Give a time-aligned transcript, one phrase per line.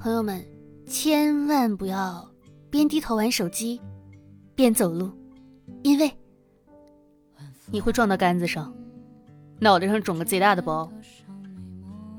[0.00, 0.44] 朋友们，
[0.86, 2.24] 千万不要
[2.70, 3.80] 边低头玩手机
[4.54, 5.10] 边走路，
[5.82, 6.08] 因为
[7.66, 8.72] 你会撞到杆子上，
[9.58, 10.88] 脑袋上肿个贼大的包。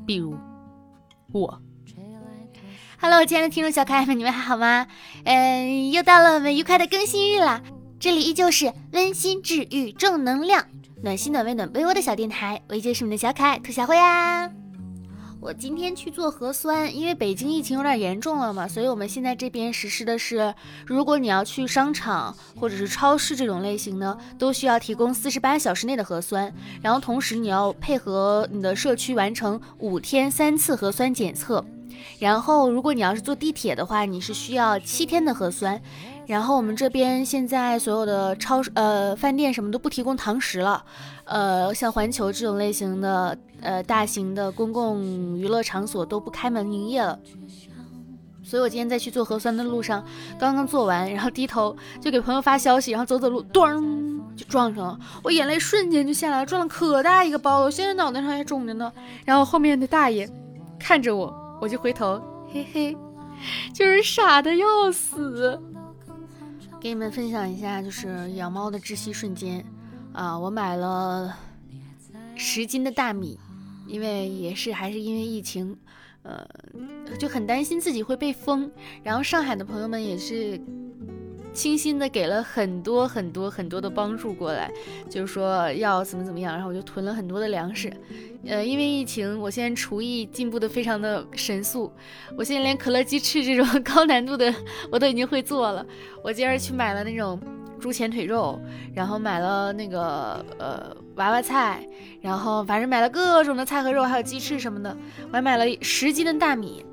[0.05, 0.35] 比如
[1.31, 1.61] 我。
[2.99, 4.85] Hello，亲爱的听众小可爱们，你们还好吗？
[5.23, 7.63] 嗯，又到了我们愉快的更新日了。
[7.97, 10.65] 这里依旧是温馨治愈、正能量、
[11.01, 14.51] 暖心暖胃暖被窝的小电台，我依旧是你们的小可爱兔小慧啊。
[15.49, 20.53] 我今天去做核酸，因为北京疫情有点严重了嘛，所以我们现在这边实施的是，
[20.85, 31.65] 如果你要去商场或者是超市这种类型呢，都需要提供四十八小时内的核酸，然后同时你要配合你的社区完成五天三次核酸检测。
[32.19, 35.81] 然后，如果你要是坐地铁的话，你是需要七天的核酸。
[36.27, 40.85] 然后我们这边现在所有的超市、呃饭店什么都不提供堂食了，
[41.29, 45.01] 呃，像环球这种类型的呃大型的公共
[45.37, 47.17] 娱乐场所都不开门营业了。
[48.43, 50.03] 所以我今天在去做核酸的路上，
[50.39, 58.91] 刚刚做完，然后低头就给朋友发消息，然后走走路，咚就撞上了，我眼泪瞬间就下来了，撞了可大一个包，我现在脑袋上还肿着呢。
[59.23, 60.27] 然后后面的大爷
[60.79, 61.33] 看着我。
[61.61, 62.21] 我就回头，
[62.53, 62.97] 嘿嘿，
[63.73, 65.59] 就是傻的要死。
[66.79, 69.61] 给你们分享一下，就是养猫的窒息瞬间
[70.19, 70.37] 啊！
[70.37, 71.33] 我买了
[72.35, 73.39] 十斤的大米，
[73.87, 75.77] 因为也是还是因为疫情，
[76.23, 76.45] 呃，
[77.17, 78.69] 就很担心自己会被封。
[79.01, 80.59] 然后上海的朋友们也是。
[81.51, 84.71] 倾心的给了很多很多很多的帮助过来，
[85.09, 87.91] 就是说要怎么怎么样，然后我就囤了很多的粮食。
[88.45, 91.91] 呃，因为疫情，我现在厨艺进步的非常的神速，
[92.37, 94.53] 我现在连可乐鸡翅这种 高难度的
[94.91, 95.83] 我都已经会做了。
[96.23, 97.37] 我今儿去买了那种
[97.79, 98.59] 猪前腿肉，
[98.93, 101.81] 然后买了那个呃娃娃菜，
[102.21, 104.95] 然后反正买了各种的菜和肉，还有鸡翅什么的，
[105.29, 106.85] 我还买了十斤的大米。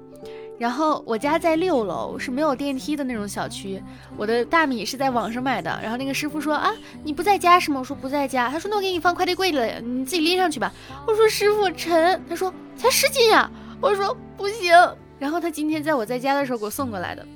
[0.59, 3.83] 然后我家在六楼，是没有电梯的那种小区。
[4.17, 5.79] 我的大米是在网上买的。
[5.83, 6.73] 然后那个师傅说啊，
[7.05, 7.79] 你不在家是吗？
[7.79, 8.48] 我说不在家。
[8.48, 10.73] 他说那我给你放快递柜里了，你自己拎上去吧。
[11.07, 12.19] 我说师傅沉。
[12.27, 13.51] 他说才十斤呀。
[13.83, 14.73] 我说不行。
[15.19, 17.27] 然后他今天在我在家的时候给我送过来的。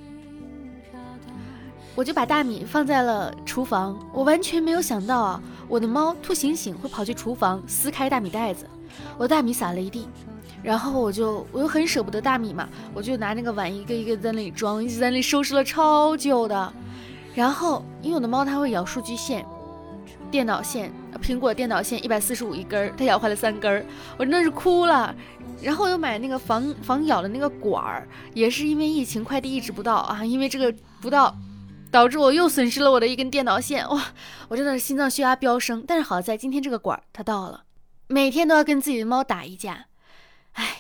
[1.95, 3.99] 我就把大米放在了厨房。
[4.13, 8.67] 我完全没有想到啊，我的猫兔醒醒会跑去厨房撕开大米袋子，
[9.19, 10.09] 我大米撒了一地。
[10.63, 16.73] 然后我就我又很舍不得大米嘛，我就拿那个碗一个一个在那里装，一直在那里收拾了超久的。
[17.35, 19.47] 然后因为我的猫它会咬数据线、
[20.31, 23.85] 电脑线，苹果电脑线一百四十五一根儿，它咬坏了三根儿，
[24.19, 25.15] 我真的是哭了。
[25.63, 31.35] 然后又买那个防防咬的那个管儿，也是因为疫情快递一直不到啊，因为这个不到，
[31.91, 34.07] 导致我又损失了我的一根电脑线，哇，
[34.49, 35.85] 我真的是心脏血压飙升。
[35.87, 37.65] 但是好在今天这个管儿它到了，
[38.07, 39.87] 每天都要跟自己的猫打一架。
[40.53, 40.77] 唉，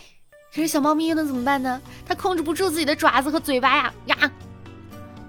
[0.55, 1.81] 可是小猫咪又能怎么办呢？
[2.07, 4.31] 它控制不住自己的爪子和嘴巴呀呀！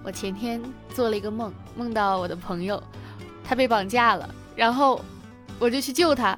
[0.04, 0.62] 我前天
[0.94, 2.82] 做了一个梦，梦到我的朋友，
[3.44, 5.00] 他被绑架了，然后
[5.60, 6.38] 我就去救他。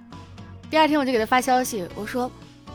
[0.70, 2.30] 第二天我就给他发消息，我说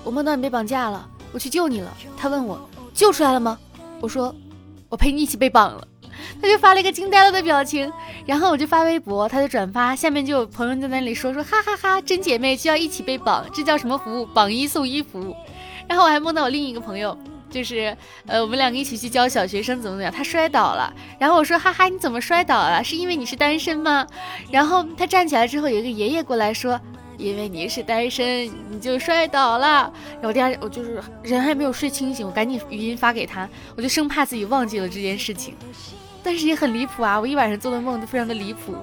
[0.04, 1.94] 我梦到你被绑架了，我去救你了。
[2.16, 3.58] 他问我救出来了吗？
[4.00, 4.34] 我说
[4.88, 5.86] 我陪你一起被绑了。
[6.40, 7.90] 他就发了一个惊呆了的表情，
[8.26, 14.26] 然后我就发微博，他就转发，下面就有朋友在那里说说哈哈哈，真姐妹就要一起被绑，这叫什么服务？
[14.26, 15.34] 绑一送一服务。
[15.88, 17.16] 然后我还梦到我另一个朋友，
[17.50, 17.96] 就是
[18.26, 22.84] 呃我们两个一起去教小学生怎么怎么样，他摔倒了，然后我说哈哈你怎么摔倒了？
[22.84, 24.06] 是因为你是单身吗？
[24.50, 26.78] 然后他站起来之后，有一个爷爷过来说，
[27.16, 29.90] 因为你是单身你就摔倒了。
[30.20, 35.54] 然后第二我就是人还没有睡清醒，我赶紧语音发给他，我就生怕自己忘记了这件事情。
[36.28, 37.18] 但是也很离谱啊！
[37.18, 38.76] 我一晚上做的梦都非常的离谱。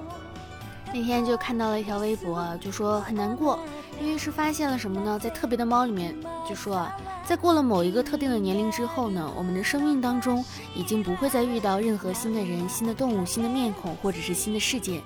[0.92, 3.56] 那天就看到了一条微博，就说很难过，
[4.02, 5.16] 因为是发现了什么呢？
[5.16, 6.12] 在特别的猫里面，
[6.48, 15.00] 就说啊，在过了某一个特定的年龄之后呢，我们的生命当中已经不会再遇到任何新的人、新的动物、新的面孔或者是新的事件，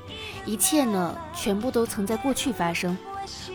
[0.46, 2.96] 一切呢，全部都曾在过去发生，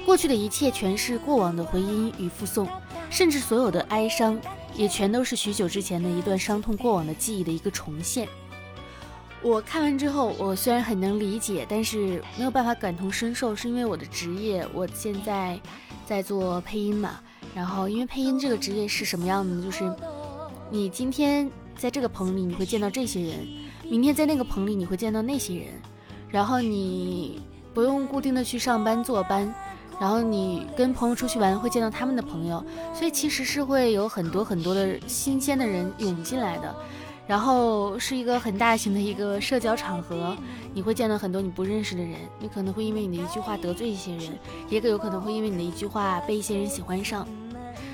[0.06, 2.70] 过去的一切全是过往的回音与附送，
[3.10, 4.40] 甚至所有的哀伤
[4.76, 8.28] 也全都是许久之前的一段伤痛过往的记忆的一个重现。
[9.46, 15.60] 我看完之后，我虽然很能理解，但是没有办法感同身受，是因为我的职业，我现在
[16.04, 17.20] 在做配音嘛。
[17.54, 19.64] 然后，因为配音这个职业是什么样的呢？
[19.64, 19.84] 就是
[20.72, 21.48] 你今天
[21.78, 23.36] 在这个棚里，你会见到这些人；
[23.88, 25.66] 明天在那个棚里，你会见到那些人。
[26.28, 27.40] 然后你
[27.72, 29.54] 不用固定的去上班坐班，
[30.00, 32.66] 然后你跟朋友出去玩，会见到他们的朋友，
[32.96, 36.76] 所以其实是会有很多很多的新鲜的人涌进来的。
[37.28, 40.38] 然后是一个很大型的一个社交场合，
[40.74, 44.38] 你会见到很多你不认识的人，你可能会因为你的一句话得罪一些人，
[44.70, 47.28] 也有可能会因为你的一句话被一些人喜欢上。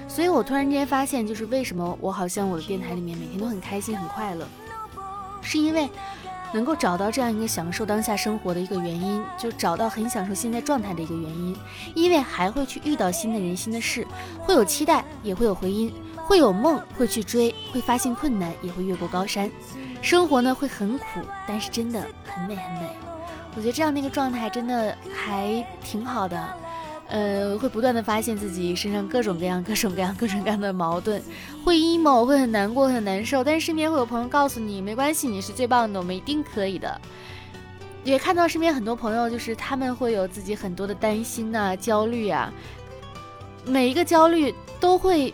[0.07, 4.45] 所以我突然间发现，就是为什么我好像我的电台里面每天都很开心、很快乐，
[5.42, 5.89] 是因为
[6.54, 11.56] 能够找到这样一个享受当下生活的一个原因，就找到很享受现在状态的一个原因，
[11.95, 14.06] 因为还会去遇到新的人、新的事，
[14.39, 15.94] 会有期待，也会有回音，
[16.31, 19.51] 会有梦，会去追，会发现困难，也会越过高山。
[20.01, 22.89] 生活呢会很苦，但是真的很美很美。
[23.54, 26.42] 我觉得这样的一个状态真的还挺好的。
[27.10, 31.22] 呃，会不断的发现自己身上各种各样、 各种各样、各种各样的矛盾，
[31.66, 33.44] 会 emo，会很难过、很难受。
[33.44, 37.01] 但是身边会有朋友告诉你，没关系，你是最棒的，我们一定可以的。
[38.06, 42.54] 也看到身边很多朋友，就是他们会有自己很多的担心呐、焦虑啊，
[43.66, 45.34] 每一个焦虑都会。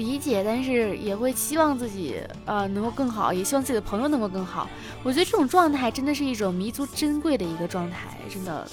[0.00, 2.16] 理解，但是也会希望自己
[2.46, 4.66] 呃能够更好，也希望自己的朋友能够更好。
[5.02, 8.66] 我觉得这种状态真的是一种弥足珍贵的一个状态，真的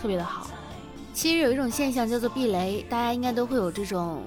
[0.00, 0.46] 特别的好。
[1.12, 4.22] 其实有一种现象叫做避雷，大家应该都会有这种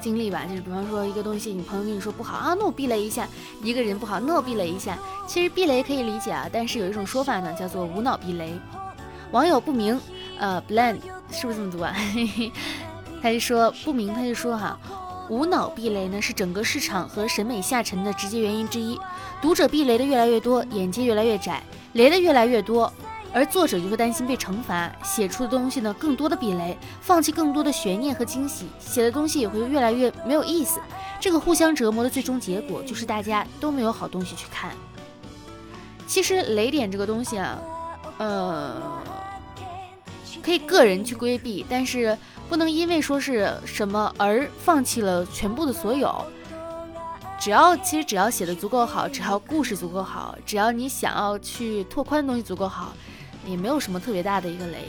[0.00, 0.44] 经历吧？
[0.48, 3.24] 就是比方说一个东西，你朋友跟你说不好啊，那我避雷一下；
[3.60, 4.96] 一个人不好，那我避雷一下。
[5.26, 8.52] 其实避雷可以理解啊，但是有一种说法呢，叫做无脑避雷。
[9.32, 10.00] 网友不明，
[10.38, 10.98] 呃，blend
[11.32, 11.92] 是不是这么读啊？
[13.20, 14.78] 他就说不明，他就说哈。
[15.28, 18.98] 无脑避雷呢，是整个市场和审美下沉的直接原因之一。
[19.40, 21.62] 读者避雷的越来越多，眼界越来越窄，
[21.94, 22.92] 雷的越来越多，
[23.32, 30.78] 而作者就会担心被惩罚，写出的东西呢更多的避雷，放弃更多的悬念和惊喜，写的东西也会越来越没有意思。
[31.20, 34.72] 这个互相折磨的最终结果就是大家都没有好东西去看。
[36.06, 37.58] 其实雷点这个东西啊，
[38.18, 38.82] 呃，
[40.44, 42.16] 可以个人去规避，但是。
[42.46, 46.22] 不能因为说是什么而放弃了全部的所有。
[47.40, 52.92] 只要其实只要写的足够好，只要故事足够好，只要你想要去拓宽的东西足够好，
[53.46, 54.80] 也没有什么特别大的一个雷。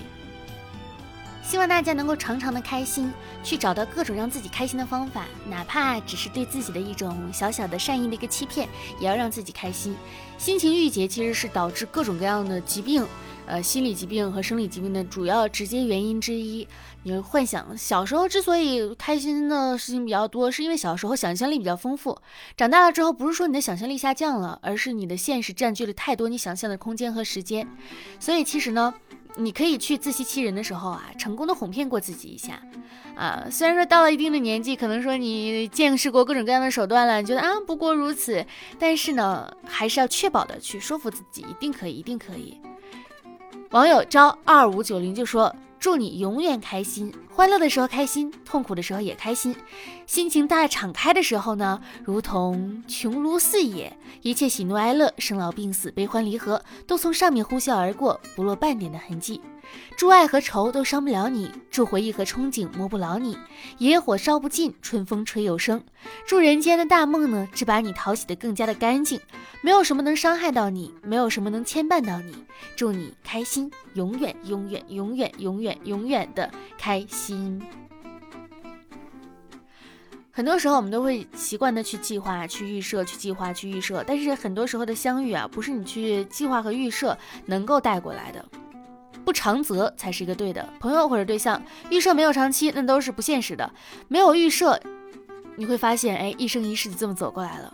[1.42, 3.10] 希望大家能够常常的开心，
[3.42, 8.68] 去找到各种让自己开心的方法，哪怕只是对自己的一种小小的善意的一个欺骗，
[9.00, 9.96] 也要让自己开心。
[10.38, 13.08] 心情郁结其实是导致各种各样的疾病。
[13.48, 16.68] 呃，心理疾病和生理疾病的主要直接原因之一，
[17.04, 22.18] 你幻想小时候之所以开心的事情比较多，是因为小时候想象力比较丰富。
[22.58, 27.68] 长大了之后，不是说你的想象力下降了，而是你的现实占据了太多你想象的空间和时间。
[28.20, 28.92] 所以其实呢，
[29.36, 32.60] 你可以去自欺欺人的时候啊，成功的哄骗过自己一下
[33.16, 33.46] 啊。
[33.52, 38.44] 虽然说到了一定的年纪，可能说你见识过各种各样的手段了，你觉得啊不过如此，
[38.80, 42.60] 但是呢，还是要确保的去说服自己，一定可以，一定可以。
[43.76, 49.54] 网友招二五九零就说：“祝你永远开心，欢乐的时候开心，痛苦的时候也开心。
[50.08, 53.92] 心情大敞开的时候呢，如同穹庐四野，
[54.22, 59.42] 一切喜怒哀乐、生老病死、悲欢离合，都从上面呼啸而过，不落半点的痕迹。”
[59.98, 63.38] 祝爱和愁都伤不了你，祝回忆和憧憬磨不老你，
[63.78, 65.84] 野火烧不尽，春风吹又生。
[66.28, 69.20] 祝人间的大梦呢，只把你淘洗的更加的干净，
[69.62, 72.36] 没有什么能伤害到你，没有什么能牵绊到你。
[72.76, 77.62] 祝你开心，永远永远永远永远永远的开心。
[80.32, 88.44] 很多时候我们都会习惯的去计划、去预设、去计划、去预设，但是很多时候的相遇啊，不是你去计划和预设能够带过来的。
[89.24, 93.72] 不长则才是一个对的朋友或者对象，预设没有长期，那都是不现实的。
[94.08, 94.80] 没有预设，
[95.56, 97.74] 你会发现，哎，一生一世就这么走过来了。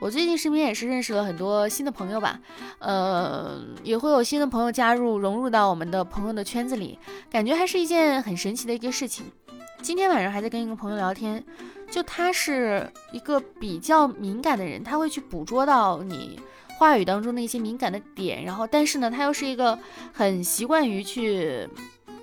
[0.00, 2.40] 我最近身边也是认识了很多新的朋友吧，
[2.78, 6.98] 呃，也会有新的朋友加入，融入到我们的朋友的圈子里，
[7.30, 9.26] 感觉还是一件很神奇的一个事情。
[9.82, 11.44] 今天晚上还在跟一个朋友聊天，
[11.90, 16.40] 就他是一个比较敏感的人，他会去捕捉到你。
[16.80, 19.78] 话语当中的一些敏感的点，然后但是呢，他又是一个
[20.14, 21.68] 很习惯于去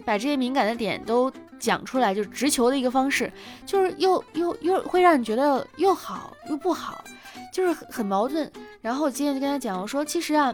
[0.04, 3.32] 把这些敏感的点都讲出来，就直球的一个方式，
[3.68, 7.04] 就是又又又会让你觉得又好又不好，
[7.54, 8.52] 就是很矛盾。
[8.82, 10.52] 然后我今天就跟他讲，我说其实啊，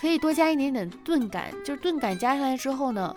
[0.00, 3.16] 可以多加一点点钝感，就是钝感加上来之后呢，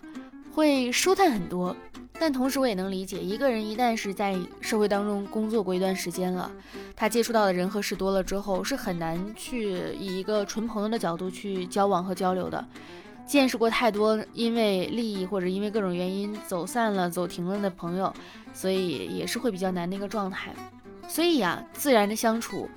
[0.51, 1.75] 会舒坦很多。
[2.19, 6.51] 但同时，我也能理解，一个人一旦是在社会当中工作过一段时间了，
[6.95, 12.67] 他接触到的人和事多了之后，是很难去以一个纯朋友的角度去交往和交流的。
[13.27, 18.11] 见识过太多因为利益或者因为各种原因走散了、走停了的朋友，
[18.53, 20.53] 所以也是会比较难的一个状态。
[21.07, 22.67] 所以呀，自然的相处，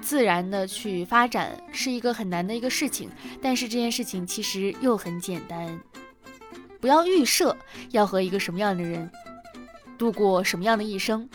[0.00, 3.10] 自然的去发展，是一个很难的一个事情。
[3.42, 5.78] 但是这件事情其实又很简单。
[6.80, 7.56] 不要预设
[7.90, 9.10] 要和一个什么样的人
[9.98, 11.28] 度过什么样的一生，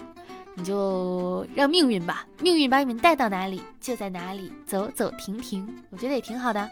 [0.55, 6.69] 你就让命运吧，命运把你们带到哪里就在哪里走走停停，我觉得也挺好的。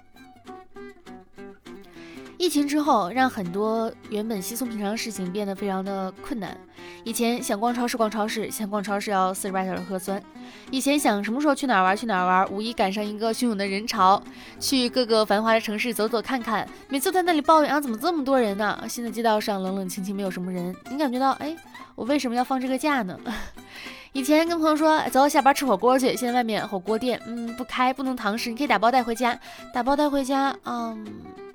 [2.39, 6.57] 疫情之后，让很多原本稀松平常的事情变得非常的困难。
[7.03, 10.23] 以前想逛超市逛超市，想逛超市要四十八小时核酸。
[10.71, 14.23] 以前想什么时候去哪儿玩去哪儿玩，五一赶上一个汹涌的人潮，
[14.57, 16.65] 去各个繁华的城市走走看看。
[16.87, 18.85] 每次在那里抱怨啊，怎么这么多人呢？
[18.87, 21.53] 现在街道上冷冷清清，没有什么人，你感觉到，哎，
[21.93, 23.19] 我为什么要放这个假呢？
[24.13, 29.37] 以前跟朋友说走，下班吃火锅去，现在外面火锅店，嗯，不开，不能堂食，你可以打包带回家，
[29.73, 31.05] 打包带回家，嗯。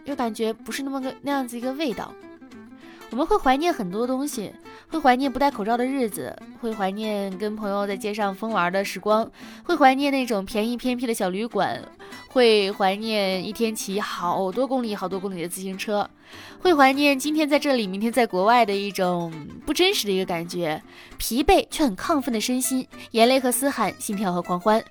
[0.05, 2.13] 又感觉不是那么个那样子一个味道，
[3.11, 4.53] 我们会怀念很多东西，
[4.89, 9.31] 会怀念不戴口罩的日子，会怀念跟朋友在街上疯玩的时光，
[9.65, 11.83] 会怀念那种便宜偏僻的小旅馆。
[12.29, 16.09] 会怀念一天骑好多公里、好多公里的自行车，
[16.61, 19.33] 会怀念今天在这里、明天在国外的一种
[19.65, 20.83] 不真实的一个感觉，
[21.17, 24.85] 疲惫却很亢奋的身心，眼泪和嘶喊，心跳和狂欢，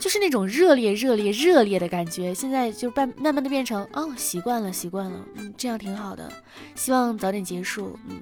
[0.00, 2.34] 就是那种热烈、热烈、热烈的感觉。
[2.34, 6.32] 现在就慢慢慢的变成哦，习惯了，习惯了，嗯，这样挺好的，
[6.74, 8.20] 希望早点结束，嗯。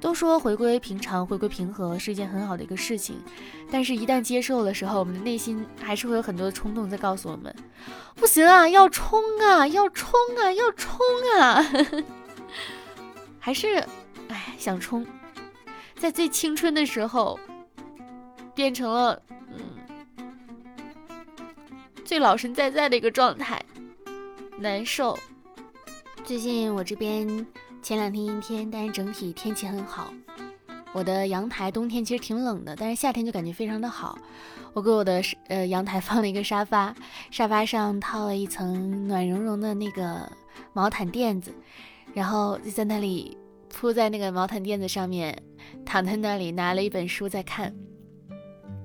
[0.00, 3.16] 都说回归平常、回归平和是一件很好的一个事情，
[3.70, 7.54] 但是，一旦接受的时候，我们的内心还是会有很多的冲动在告诉我们：
[8.14, 10.98] 不行啊，要冲啊，要冲啊，要冲
[11.38, 11.62] 啊！
[13.38, 13.84] 还是，
[14.28, 15.06] 哎，想冲，
[15.98, 17.38] 在最青春的时候，
[18.54, 19.58] 变成了嗯，
[22.10, 23.64] 最老神在在的一个状态，
[24.58, 25.16] 难受。
[26.24, 27.46] 最近我这边。
[27.80, 30.12] 前两天阴天，但是整体天气很好。
[30.92, 34.18] 我的阳台冬天其实挺冷的，但是夏天就感觉非常的好。
[34.72, 36.92] 我给我的呃阳台放了一个沙发，
[37.30, 40.28] 沙发上套了一层暖融融的那个
[40.72, 41.54] 毛毯垫子，
[42.12, 43.38] 然后就在那里
[43.68, 45.40] 铺在那个毛毯垫子上面，
[45.86, 47.72] 躺在那里拿了一本书在看，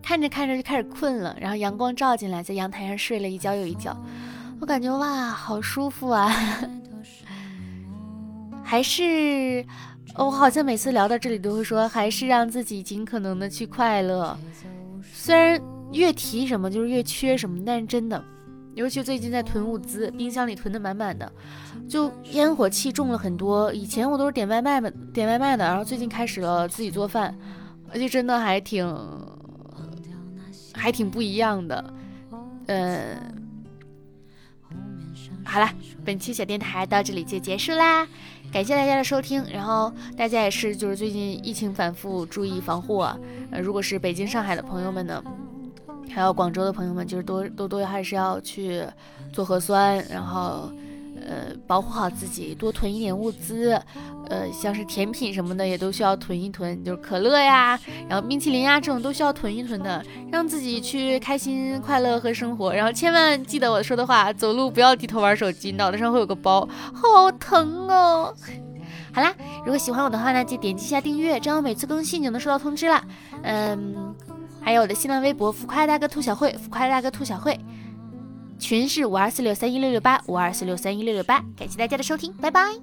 [0.05, 3.91] 看着看着就开始困了，然后阳光照进来，在阳台上睡了一觉又一觉，
[4.61, 6.31] 我感觉哇，好舒服啊。
[8.63, 9.65] 还是，
[10.15, 14.37] 我好像每次聊到这里都会说，还是让自己尽可能的去快乐。
[15.11, 15.59] 虽然
[15.91, 18.23] 越提什么就是越缺什么，但是真的，
[18.75, 21.31] 尤其最近在囤物资，冰箱里囤的满满的，
[21.89, 23.73] 就烟火气重了很多。
[23.73, 27.35] 以前我都是点外卖的，点外卖的，然后最近开始了自己做饭，
[27.91, 28.85] 而且真的还挺，
[30.75, 31.93] 还挺不一样的。
[32.67, 33.17] 嗯，
[35.43, 35.69] 好了，
[36.03, 38.07] 本期小电台到这里就结束啦。
[38.51, 43.17] 感谢大家的收听，然后大家也是，就是最近疫情反复，注意防护啊。
[43.51, 45.23] 呃，如果是北京、上海的朋友们呢，
[46.09, 48.83] 还有广州的朋友们，就是多多多还是要去
[49.31, 50.71] 做核酸，然后。
[51.25, 53.81] 呃，保护好自己，多囤一点物资，
[54.29, 62.73] 呃，像是甜品什么的也都需要囤一囤，就是可乐呀，然后冰淇淋呀这种都需要囤一囤的，让自己去开心快乐和生活。
[62.73, 68.33] 然后千万记得我说的话，走路不要低头玩手机，脑袋上会有个包，好疼哦。
[69.13, 73.03] 好啦，如果喜欢我的话呢，就点击一下订阅，这样每次更新就能收到通知啦。
[73.43, 74.13] 嗯，
[74.61, 77.57] 还有我的新浪微博浮夸大哥兔小慧，浮夸大哥兔小慧。
[78.65, 81.39] 群是五二四六三一六六八五二四六三一六六八。
[81.55, 82.75] 感谢大家的收听拜拜。